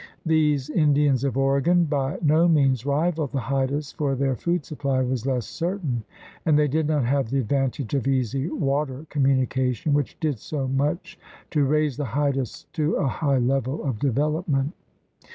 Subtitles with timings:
[0.25, 5.27] These Indians of Oregon by no means rivaled the Haidas, for their food supply was
[5.27, 6.03] less certain
[6.43, 11.19] and they did not have the advantage of easy water communication, which did so much
[11.51, 14.73] to raise the Haidas to a high level of development.